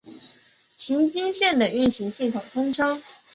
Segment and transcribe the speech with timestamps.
[0.77, 2.99] 崎京线的运行系统通称。